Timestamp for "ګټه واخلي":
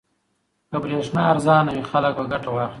2.31-2.69